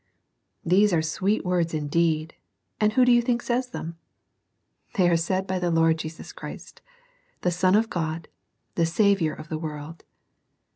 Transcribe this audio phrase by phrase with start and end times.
[0.65, 2.33] These are sweet words indeed;
[2.79, 3.99] and who do you think says them?
[4.95, 6.81] They are said by the Lord Jesus Christ,
[7.41, 8.27] the Son of God,
[8.73, 10.03] the Saviour of the world.